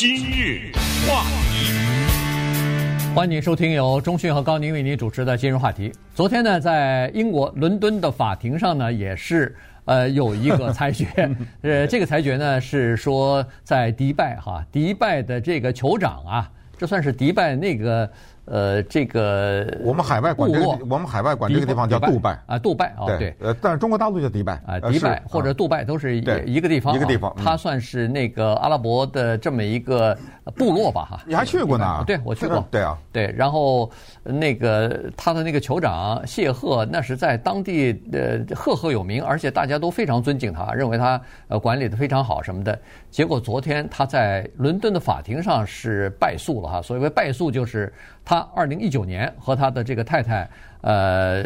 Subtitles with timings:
[0.00, 0.72] 今日
[1.06, 5.92] 话题，欢迎收听由中讯和高宁为您主持的今日话题。
[6.14, 11.06] 昨天呢，在英国伦敦的法庭上呢，也是呃有一个裁决，
[11.60, 18.10] 呃，这个裁决呢是说在迪拜哈，迪拜的这个酋长啊，这算是迪拜那个。
[18.50, 30.18] 呃，这个我们海外管这个，我们海外管这个地方叫杜拜啊，杜拜啊，对，呃，但是中国大陆叫迪拜啊，迪拜或者杜拜都是一一个地方，一个地方，它算是那个阿拉伯的这么一个
[30.56, 31.22] 部落吧，哈。
[31.26, 32.02] 你还去过呢？
[32.04, 32.66] 对，我去过。
[32.72, 33.88] 对啊，对，然后
[34.24, 42.76] 那个他的那个酋长谢赫，那是在当地的赫赫有名，而且大家都非常尊敬他，认为他呃管理的非常好什么的。
[43.12, 47.92] 结果昨天他在伦敦的法庭上是败诉了哈，所谓败诉就是。
[48.30, 50.48] 他二零一九年和他的这个太太，
[50.82, 51.44] 呃，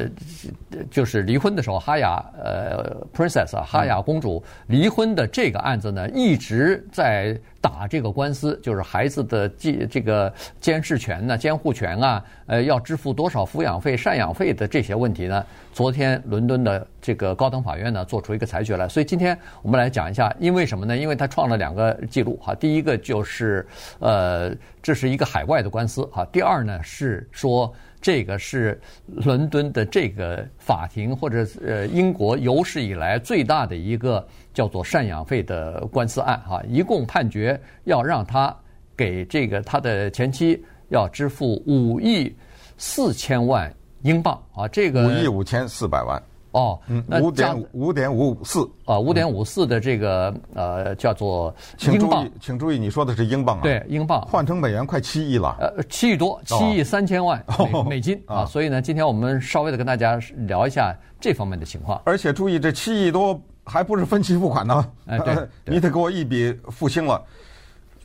[0.91, 15.44] 就是离婚的时候，哈雅呃，Princess 啊，哈雅公主离婚的这个案子呢，一直在打这个官司，就是孩子的这这个监视权呢、监护权啊，呃，要支付多少抚养费、赡养费的这些问题呢？
[15.72, 20.97] 昨天伦敦的这个高等法院呢，做出一个裁决来，所以今天我们来讲一下，因为什么呢？
[20.97, 23.66] 因为他创了两个记录哈，第一个就是
[23.98, 26.81] 呃，这是一个海外的官司哈，第二呢。
[26.87, 27.72] 是说
[28.05, 38.55] 这个是伦敦的这个法庭，或者呃英国有史以来最大的一个叫做赡养费的官司案哈，一共判决要让他
[38.94, 42.30] 给这个他的前妻要支付五亿
[42.77, 46.22] 四千万英镑啊，这个五亿五千四百万。
[46.55, 51.52] 哦，那五点五点五四啊，五点五四的这个呃叫做
[51.88, 53.62] 英镑，请注意，请注意，你说的是英镑啊？
[53.62, 58.47] 对，英镑换成美元快七亿了，呃，七亿多，七亿三千万美美金啊。
[58.47, 60.16] 所以呢，今天我们稍微的跟大家
[60.47, 62.00] 聊一下这方面的情况。
[62.05, 67.20] 而且注意，这七亿多还不是分期付款呢，哎，对， 你得给我一笔付清了。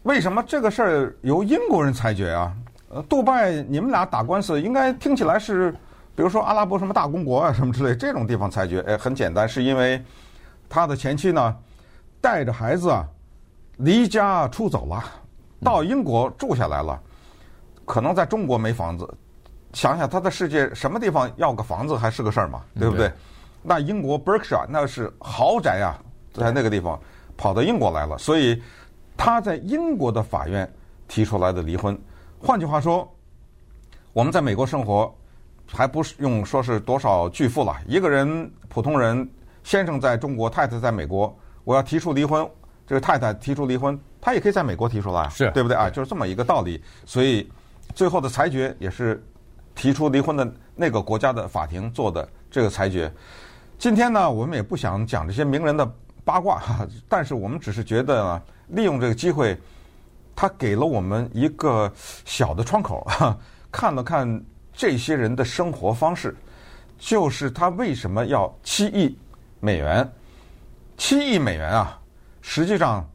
[0.02, 2.52] 为什么这个事儿由英国人裁决啊？
[2.90, 5.72] 呃，杜拜你们俩打官司，应该听起来是。
[6.20, 10.04] 比如说阿拉伯什么大公国啊什么之类这种地方裁决，哎，很简单，是因为
[10.68, 11.56] 他的前妻呢
[12.20, 13.08] 带着孩子啊
[13.78, 15.02] 离家出走了，
[15.62, 17.02] 到英国住下来了，
[17.86, 19.10] 可能在中国没房子，
[19.72, 23.10] 想想他在世界什么地方要个房子还是个事儿嘛，对不对？
[23.64, 25.98] 那英国 Berkshire 那是豪宅呀，
[26.34, 27.00] 在那个地方
[27.38, 28.62] 跑到英国来了，所以
[29.16, 30.70] 他在英国的法院
[31.08, 31.98] 提出来的离婚。
[32.42, 33.10] 换句话说，
[34.12, 35.16] 我们在美国生活。
[35.72, 39.28] 还不是用说是多少巨富了，一个人普通人，
[39.64, 42.48] 先生在中国，太太在美国，我要提出离婚，
[42.88, 45.90] 这个太太提出离婚，他也可以在美国提出来，是对不对啊？
[45.90, 46.82] 就是这么一个道理。
[47.06, 47.48] 所以
[47.94, 49.24] 最后的裁决也是
[49.76, 53.12] 提出离婚的那个国家的法庭做的这个裁决。
[53.78, 55.88] 今天呢，我们也不想讲这些名人的
[56.26, 59.56] 八卦哈，但是我们只是觉得呢，利用这个机会，
[60.36, 61.92] 他给了我们一个
[62.26, 63.08] 小的窗口，
[63.72, 64.44] 看了看。
[64.80, 66.34] 这些人的生活方式，
[66.98, 69.14] 就是他为什么要七亿
[69.60, 70.10] 美元？
[70.96, 72.00] 七亿美元啊，
[72.40, 73.06] 实际上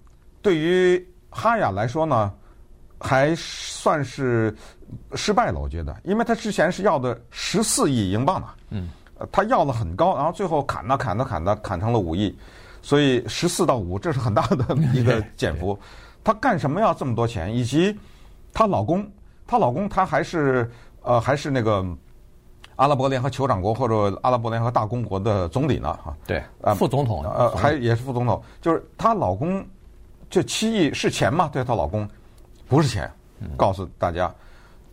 [0.43, 2.31] 对于哈雅来说呢，
[3.01, 4.55] 还算是
[5.15, 5.59] 失败了。
[5.59, 8.91] 我觉得，因为他之前是要的十四亿英镑嘛，嗯，
[9.33, 12.39] 他要了很高，然后最后砍了砍了砍了，砍成了五亿，
[12.83, 15.79] 所以十四到五，这是很大的一个减幅。
[16.23, 17.57] 他干什么要这么多钱？
[17.57, 17.99] 以及
[18.53, 19.11] 她老公，
[19.47, 20.71] 她老公他还是。
[21.05, 21.85] 呃，还是那个
[22.77, 25.93] 阿拉伯联合酋长国或者阿拉伯联合大公国的总理呢？
[26.03, 29.65] 哈，对，呃，副总统，呃，还也是副总统，就是她老公
[30.31, 31.49] 这七亿是钱吗？
[31.53, 32.09] 对她老公
[32.67, 33.09] 不是钱，
[33.55, 34.35] 告诉大家，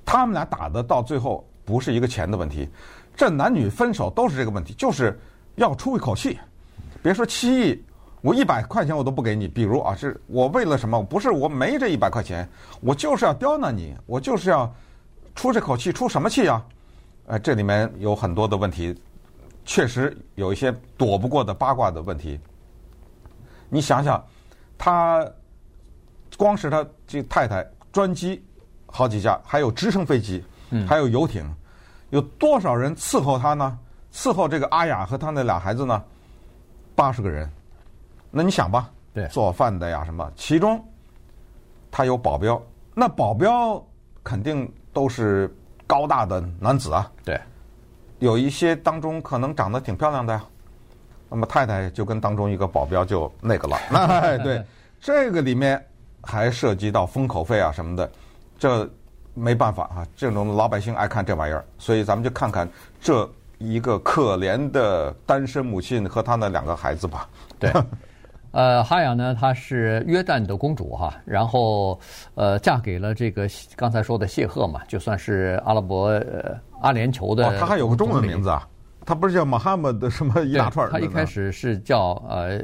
[0.06, 2.68] 他们俩打的到最后不是一个钱的问题，
[3.16, 5.18] 这男女分手都是这个问题，就是
[5.56, 6.38] 要出一口气。
[7.02, 7.84] 别说七亿，
[8.22, 9.48] 我一百块钱我都不给你。
[9.48, 11.02] 比如啊，是我为了什么？
[11.02, 12.48] 不是我没这一百块钱，
[12.82, 14.70] 我就是要刁难你，我就是要。
[15.36, 16.66] 出这口气，出什么气啊？
[17.28, 18.94] 呃，这里面有很多的问题，
[19.64, 22.38] 确实有一些躲不过的八卦的问题。
[23.70, 24.22] 你想想，
[24.78, 25.26] 他
[26.36, 28.44] 光是他这太太专机
[28.86, 30.44] 好几架，还有直升飞机，
[30.88, 31.50] 还有游艇，
[32.10, 33.80] 有多少人伺候他呢？
[34.12, 36.04] 伺候这个阿雅和他那俩孩子呢？
[36.96, 37.50] 八十个人。
[38.30, 40.84] 那你想吧，对，做饭的呀什么，其中
[41.90, 42.62] 他有保镖，
[42.94, 43.82] 那保镖
[44.22, 44.70] 肯定。
[44.94, 45.54] 都是
[45.88, 47.40] 高大的男子啊，对，
[48.20, 50.44] 有一些当中可能长得挺漂亮的呀。
[51.30, 54.62] 那么太太就跟当中一个保镖就那个了， 哎，对，
[55.00, 55.82] 这个里面
[56.22, 58.12] 还涉及到封口费啊什么的，
[58.60, 58.90] 这
[59.34, 62.68] 没办法啊，这种老百姓爱看这玩意儿，所以咱们就看看
[63.00, 63.30] 这
[63.60, 67.30] 一个可怜的单身母亲和她那两个孩子吧。
[67.58, 67.72] 对，
[68.52, 72.00] 呃，哈雅呢，她是约旦的公主哈，然后
[72.36, 77.48] 呃，嫁给了这个刚才说的谢赫嘛，就算是阿拉伯呃阿联酋的。
[77.48, 78.68] 哦，他还有个中文名字啊，
[79.06, 80.90] 他不是叫马哈默的什么一大串？
[80.90, 82.60] 他一开始是叫呃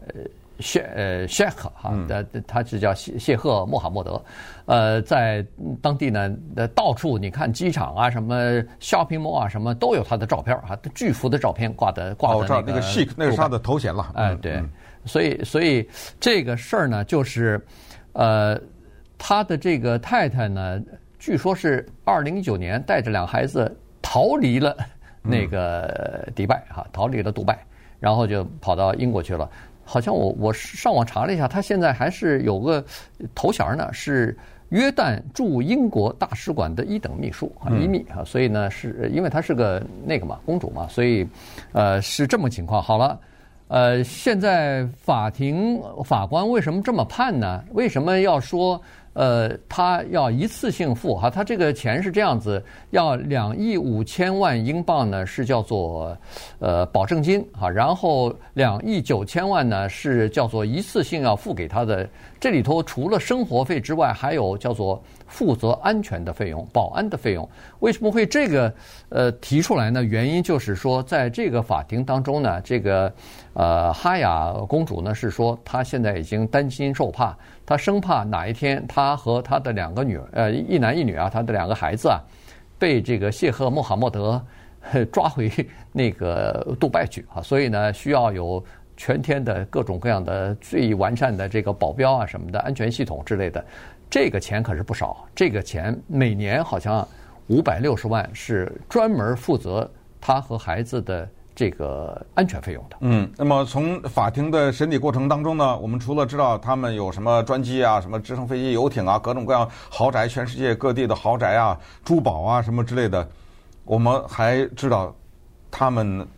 [0.00, 0.24] 呃。
[0.58, 4.24] 谢呃谢赫哈，的他是叫谢谢赫穆罕默德，
[4.64, 5.46] 呃，在
[5.82, 6.34] 当地呢，
[6.74, 8.34] 到处你看机场啊，什么
[8.80, 12.72] shopping mall 啊，什么都有他的照片哈，巨幅的照片挂的挂的那个。
[12.72, 14.10] 那个 Sheikh 那是他的头衔了。
[14.14, 14.64] 哎，对，
[15.06, 15.88] 所以所以
[16.20, 17.60] 这个事儿呢，就是
[18.12, 18.60] 呃，
[19.16, 20.82] 他的这个太太呢，
[21.18, 24.76] 据说是二零一九年带着两孩子逃离了
[25.22, 27.58] 那个迪拜哈，逃离了杜拜，
[27.98, 29.48] 然后就跑到英国去了。
[29.84, 32.84] 好像我我上网查了一下，他现在还是有个
[33.34, 34.36] 头衔呢，是
[34.70, 41.24] 约旦驻英国大使馆的一等秘书啊，一秘啊，所以呢，是因为他是个那个嘛，公主嘛，所以
[41.70, 42.82] 呃是这么情况。
[42.82, 43.20] 好了，
[43.68, 47.64] 呃，现在法庭法官为什么这么判呢？
[47.72, 48.80] 为什么要说？
[49.16, 56.14] 呃，他要一次性付哈，他这个钱是这样子，要两亿五千万英镑呢，是叫做
[56.58, 62.06] 呃保证金哈，然后两亿九千万呢是叫做一次性要付给他的。
[62.38, 67.48] 这里头除了生活费之外，还有叫做负责安全的费用、保安的费用。
[67.80, 68.70] 为什么会这个
[69.08, 70.04] 呃提出来呢？
[70.04, 73.10] 原因就是说，在这个法庭当中呢，这个
[73.54, 77.34] 呃哈雅公主呢是说，她现在已经担惊受怕。
[77.66, 82.20] 他生怕哪一天他和他的两个女儿，呃，一男一女啊，他的两个孩子啊，
[82.78, 84.40] 被这个谢赫穆罕默德
[85.10, 85.50] 抓回
[85.90, 88.64] 那个杜拜去啊， 所以呢，需要有
[88.96, 93.64] 全天的各种各样的最完善的这个保镖啊什么的安全系统之类的，
[94.08, 97.06] 这个钱可是不少，这个钱每年好像
[97.48, 99.90] 五百六十万是专门负责
[100.20, 101.28] 他和孩子的。
[101.56, 113.26] 这个安全费用的，嗯，那么从法庭的审理过程当中呢，我们除了知道他们有什么专机啊、什么直升飞机、游艇啊、各种各样豪宅，全世界各地的豪宅啊、珠宝啊什么之类的，
[113.84, 115.16] 我们还知道
[115.70, 116.28] 他们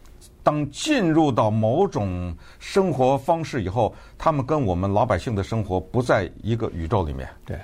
[0.45, 7.29] 当进入到某种生活方式以后，他们跟我们老百姓的生活不在一个宇宙里面。
[7.45, 7.59] 对，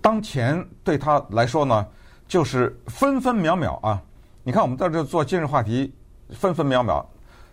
[0.00, 1.84] 当前对他来说呢，
[2.28, 4.00] 就是分分秒秒啊！
[4.44, 5.92] 你看，我们在这做今日话题。
[6.32, 7.04] 分分秒秒，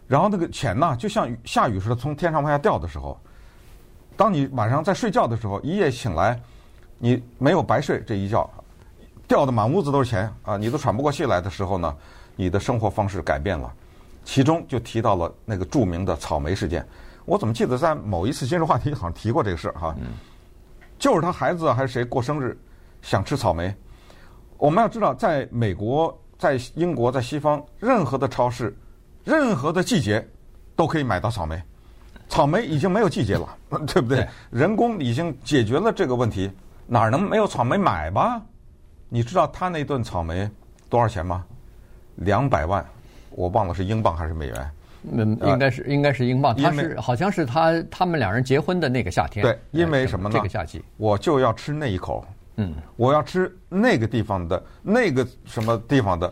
[0.08, 3.20] 然后那个钱呢，就像下雨似的从天上往下掉的时候，
[4.16, 6.40] 当你晚上在睡觉的时候，一夜醒来，
[6.98, 8.50] 你没有白睡这一觉，
[9.28, 11.96] 掉的满屋子都是钱啊，你都喘不过气来的时候呢，
[12.36, 13.74] 你的生活方式改变了，
[14.24, 16.88] 其中就提到了那个著名的草莓事件。
[17.26, 19.96] 我怎么记得在某一次今日话题好像提过这个事儿哈？
[20.98, 22.58] 就是他孩子还是谁过生日
[23.02, 23.76] 想吃草莓，
[24.58, 26.18] 我们要知道在美国。
[26.38, 28.75] 在英国，在西方，任何的超市，
[29.24, 30.25] 任何的季节，
[30.75, 31.62] 都可以买到草莓。
[32.30, 33.48] 草莓已经没有季节了，
[33.88, 34.18] 对不对？
[34.18, 36.51] 对，人工已经解决了这个问题，
[36.86, 38.42] 哪儿能没有草莓买吧？
[39.10, 40.50] 你知道他那顿草莓
[40.89, 41.45] 多少钱吗？
[42.16, 42.86] 两百万，
[43.31, 44.72] 我忘了是英镑还是美元。
[45.10, 46.56] 嗯，应该是应该是英镑。
[46.56, 49.42] 他是好像是他他们两人结婚的那个夏天。
[49.42, 50.36] 对，因为什么呢？
[50.36, 52.25] 这个夏季，我就要吃那一口。
[52.57, 56.31] 嗯，我要吃那个地方的那个什么地方的，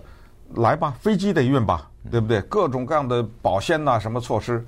[0.56, 2.42] 来吧，飞机得运吧，对不对？
[2.42, 4.66] 各种各样的保鲜呐，什么措施，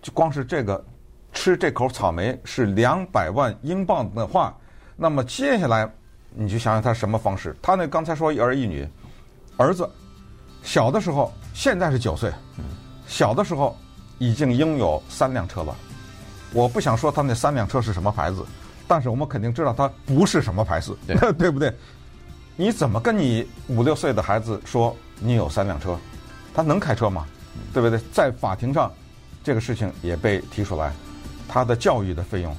[0.00, 0.82] 就光是这个
[1.34, 4.56] 吃这口草莓是两百万英镑的话，
[4.96, 5.86] 那么接下来
[6.34, 7.54] 你就想想他什么方式？
[7.60, 8.88] 他那刚才说一儿一女，
[9.58, 9.88] 儿子
[10.62, 12.32] 小的时候现在是九岁，
[13.06, 13.76] 小的时候
[14.18, 15.76] 已经拥有三辆车了。
[16.54, 18.42] 我不想说他那三辆车是什么牌子。
[18.90, 21.72] 但是我们肯定知道它不是什么牌子，对， 对不对？
[22.56, 25.96] 你怎么跟你五六岁的孩子说你有三辆车？
[26.52, 27.24] 他能开车吗？
[27.72, 28.00] 对不对？
[28.12, 28.92] 在法庭上，
[29.44, 30.92] 这个事情也被提出来，
[31.48, 32.52] 他的教育的费用，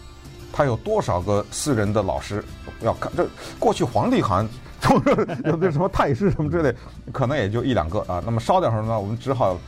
[0.53, 2.41] 他有多少个私人的老师
[2.79, 3.11] 要看？
[3.17, 3.27] 这
[3.59, 6.73] 过去皇帝好像都 是有的什么太师什么之类，
[7.11, 8.23] 可能也就一两个啊。
[8.25, 9.59] 那么稍等会儿呢，我们只好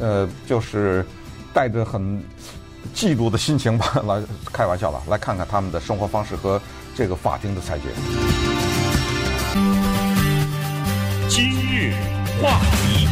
[0.00, 1.04] 呃，就是
[1.52, 2.24] 带着很。
[2.94, 5.02] 嫉妒的心情吧，来开玩笑了。
[5.08, 6.60] 来看看他们的生活方式和
[6.94, 7.84] 这个法庭的裁决。
[11.28, 11.92] 今日
[12.40, 13.06] 话题，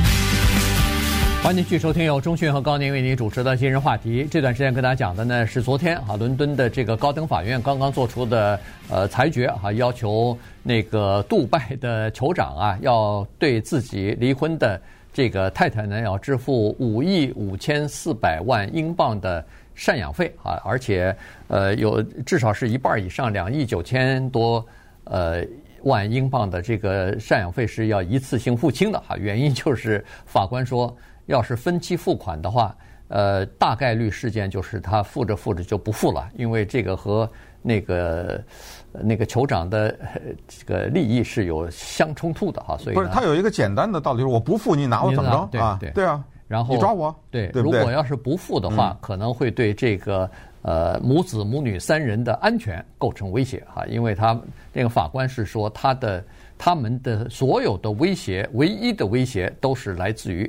[1.43, 4.27] 欢迎继续收听由钟讯和高宁为您主持的今日话题。
[4.31, 14.81] 这段时间跟大家讲的呢是昨天啊，伦敦的这个高等法院刚刚做出的呃裁决啊，要求那个杜拜的酋长啊，要对自己离婚的
[15.13, 19.45] 这个太太呢，要支付五亿五千四百万英镑的。
[19.77, 21.15] 赡养费啊，而且
[21.49, 24.65] 呃有至少是一半以上，两亿九千多
[25.05, 25.45] 呃
[25.83, 29.17] 万英镑的这个赡养费是要一次性付清的哈。
[29.17, 32.77] 原因就是法官说，要是分期付款的话，
[33.09, 38.45] 呃，大概率事件就是他付着付着就不付了，因为这个和那个
[38.93, 39.99] 那个酋长的
[40.47, 45.77] 这个利益是有相冲突的哈，所以不是他有一个简单的道理，就是我不付你拿我怎么着啊？
[45.81, 46.23] 对对啊，
[46.55, 47.63] 然后你抓我，对，对对？
[47.63, 50.31] 如果要是不付的话，可能会对这个
[50.63, 54.41] 呃母子母女三人的安全构成威胁哈，因为他
[54.73, 56.25] 那个法官是说他的
[56.57, 60.49] 他们的所有的威胁，唯一的威胁都是来自于。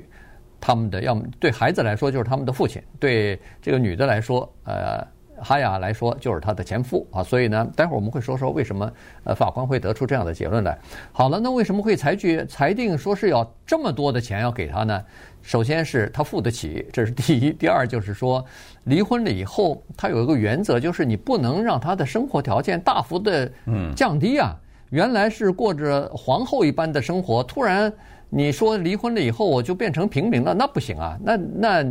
[0.68, 5.06] 他们的要么对孩子来说就是他们的父亲，对这个女的来说，呃，
[5.46, 7.24] 哈雅来说就是他的前夫啊。
[7.24, 8.92] 所以呢，待会儿我们会说说为什么
[9.24, 10.78] 呃法官会得出这样的结论来。
[11.12, 15.02] 好了，那为什么会裁决裁定说是要这么多的钱要给他呢？
[15.44, 18.44] 首先是他付得起，这是第一；第二就是说，
[18.86, 24.56] 离婚了以后，他有一个原则，就是你不能让他的生活条件大幅的嗯降低啊。
[24.90, 27.94] 原来是过着皇后一般的生活，突然。
[28.28, 31.86] 你说离婚了以后我就变成平民了，那不行啊，那那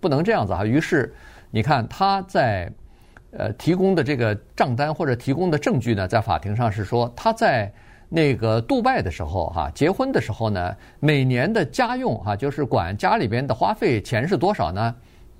[0.00, 0.64] 不能这样子啊。
[0.64, 1.12] 于是
[1.50, 2.72] 你看他在
[3.36, 7.72] 呃提供的这个账单或者提供的证据呢，在法庭上是说他在
[8.08, 14.94] 那个杜拜的时候哈，结婚的时候呢，每年的家用哈，就是管家里边的花费钱是多少呢？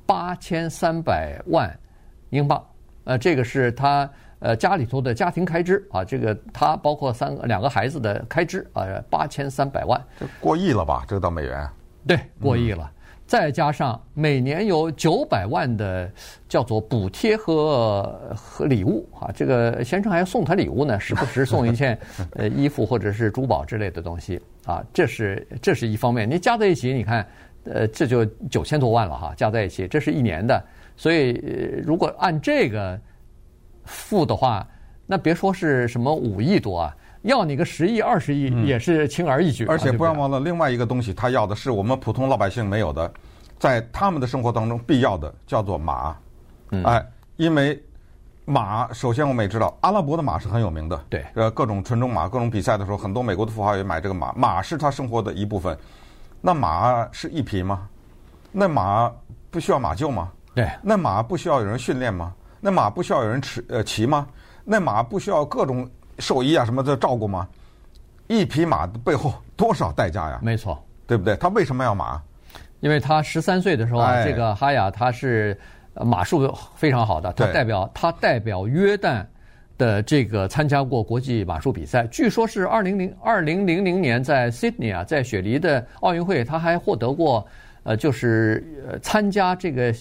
[0.06, 1.72] 八千三百万
[2.30, 2.62] 英镑，
[3.04, 4.10] 呃，这个是他。
[4.40, 11.02] 呃，家里头的家庭开支啊，这个他包括三个两个孩子的开支啊，八千三百万，这过亿了吧？
[11.08, 11.66] 这个到美元，
[12.06, 12.84] 对，过亿了。
[12.84, 12.93] 嗯、
[13.26, 16.10] 再加上每年有九百万的
[16.48, 18.02] 叫做补贴和
[18.34, 21.98] 和礼物啊，这个先生还要送他礼物呢，时不时送一件
[22.36, 26.28] 呃衣服或者是珠宝之类的东西啊，这是这是一方面。
[26.28, 27.26] 你加在一起，你看，
[27.64, 30.62] 呃，这就九千多万了哈，加在一起，这是一年的。
[30.96, 32.98] 所以，呃、如果按这个。
[33.86, 34.66] 付的话，
[35.04, 39.66] 那别说是什么五亿多啊，要你个十亿、二十亿也是轻而易举。
[39.66, 43.12] 而且不要忘了另外一个东西，他要的是我们普通老百姓没有的，
[43.58, 46.16] 在他们的生活当中必要的叫做马。
[46.84, 47.04] 哎，
[47.36, 47.82] 因为
[48.44, 51.04] 马，首先我们也知道，阿拉伯的马是很有名的。
[51.08, 54.32] 对，呃，各种纯种马，各种比赛的时候，很多美国的富豪也买这个马。
[54.34, 55.76] 马是他生活的一部分。
[56.42, 57.88] 那马是一匹吗？
[58.52, 59.10] 那马
[59.50, 60.30] 不需要马厩吗？
[60.54, 60.68] 对。
[60.82, 62.34] 那马不需要有人训练吗？
[62.60, 64.26] 那马不需要有人骑呃骑吗？
[64.64, 67.48] 那马不需要各种兽医啊什么的照顾吗？
[68.26, 70.38] 一匹马的背后多少代价呀？
[70.42, 71.36] 没错，对不对？
[71.36, 72.20] 他为什么要马？
[72.80, 75.58] 因为他十三岁的时候这个哈雅他是
[75.94, 79.24] 马术非常好的，他代表他代表约旦
[79.78, 87.46] 的这个参加过国际马术比赛，据说是二零零二零零零年在 Sydney 啊，在雪梨的奥运会，他还获得过
[87.82, 89.94] 呃，就是呃参加这个。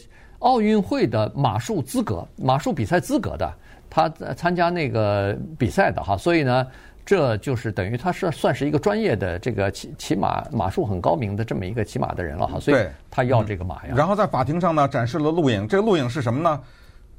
[0.43, 3.49] 奥运会的马术资格，马术比赛资格的，
[3.93, 6.65] 他参加那个比赛的哈，所以呢，
[7.05, 13.93] 这就是等于他是算是一个专业的这个骑骑马马术很高明的这么一个骑马的人了哈，所以他要这个马呀。
[13.95, 16.59] 然后在法庭上呢，展示了录影，这个录影是什么呢？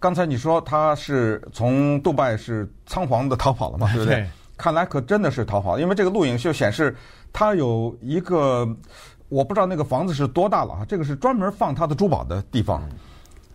[0.00, 4.26] 刚才你说他是从杜拜是仓皇的逃跑了嘛，对不对？
[4.58, 6.94] 看来可真的是逃跑，因为这个录影就显示
[7.32, 8.68] 他有一个，
[9.28, 12.82] 我不知道那个房子是多大了啊，这个是专门放他的珠宝的地方。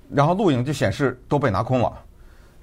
[0.10, 1.94] 然后录影就显示都被拿空了，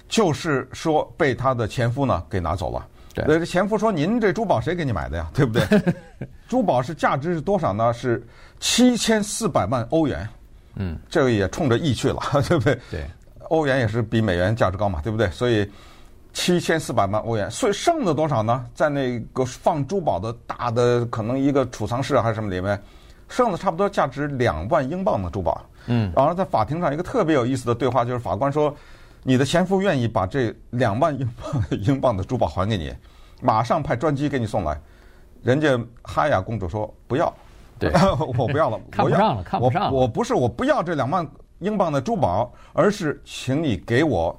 [0.08, 2.86] 就是说被他的前夫呢给拿走了。
[3.14, 5.26] 对，这前夫说：“您这珠宝谁给你买的呀？
[5.32, 5.94] 对不对？
[6.46, 7.90] 珠宝是价值是多少呢？
[7.94, 8.22] 是
[8.60, 10.28] 七千四百万欧元。
[10.74, 12.78] 嗯，这个也冲着亿去了， 对不对？
[12.90, 13.10] 对，
[13.48, 15.30] 欧元也是比美元价值高嘛，对不对？
[15.30, 15.66] 所以
[16.34, 18.66] 七千四百万欧元，所以剩的多少呢？
[18.74, 22.78] 在那个放珠宝的大的可能一个储藏室还是什么里面，
[23.30, 28.76] 剩的差不多价值两万英镑的珠宝。”嗯，然后在法庭上一个特别有意思的对话，就是法官说
[29.26, 32.94] ：“你的前夫愿意把这两万英镑 英镑的珠宝还给你，
[33.42, 34.80] 马上派专机给你送来。”
[35.42, 37.32] 人家哈雅公主说：“不要，
[37.76, 37.90] 对，
[38.38, 39.90] 我不要了，看不上了，看不上了。
[39.90, 41.28] 我我不是我不要这两万
[41.58, 44.38] 英镑的珠宝，而是请你给我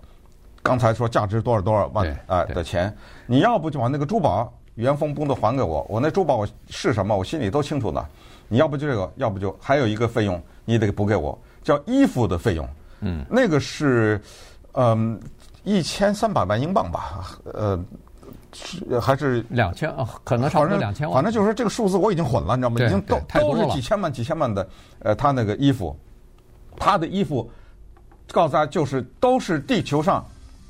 [0.64, 2.96] 刚才说价值多少多少万啊的钱。
[3.26, 8.06] 你要不就把那个珠宝原封不动的还给我，我那珠宝我是什么，我心里都清楚的。
[8.48, 12.68] 你要不就这个，要不就还有一个费用。”你得补给我，叫衣服的费用，
[13.00, 14.22] 嗯，那个是，
[14.80, 15.20] 嗯，
[15.64, 17.84] 一千三百万英镑吧，呃，
[18.54, 20.08] 是还是两千啊？
[20.24, 21.16] 可能差不多两千万。
[21.16, 22.86] 反正就是说这个数字我已经混了，你知道吗？
[22.86, 24.70] 已经都都是几千万、几千万的。
[25.00, 25.98] 呃，他那个衣服，
[26.78, 27.50] 他的衣服，
[28.32, 30.24] 告诉大家就是都是地球上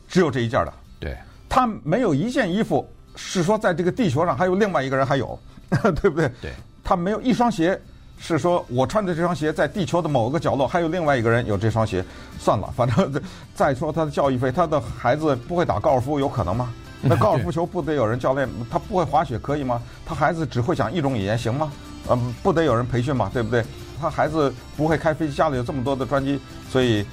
[0.07, 0.73] 只有这一件的。
[1.01, 1.17] 对，
[1.49, 2.87] 他没有一件衣服
[3.17, 5.37] 是说在这个地球上还有另外一个人还有，
[6.01, 6.31] 对不对？
[6.41, 7.77] 对，他没有一双鞋。
[8.19, 12.03] 是说，我穿的这双鞋在地球的某个角落，还有另外一个人有这双鞋，
[12.39, 13.21] 算了，反正
[13.53, 16.69] 再说他的教育费，他的孩子不会打高尔夫， 有可能吗？
[16.99, 18.49] 那高尔夫球不得有人教练？
[18.71, 19.81] 他不会滑雪可以吗？
[20.05, 21.71] 他孩子只会讲一种语言行吗？
[22.09, 23.29] 嗯，不得有人培训吗？
[23.31, 23.63] 对不对？
[24.01, 26.39] 他孩子不会开飞机，家里有这么多的专机，
[26.71, 27.05] 所以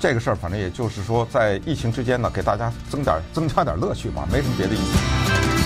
[0.00, 5.57] 这个事儿反正也就是说，在疫情之间呢，给大家增点增加点乐趣嘛，没什么别的意思。